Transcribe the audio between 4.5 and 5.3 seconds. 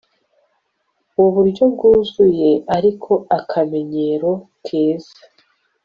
keza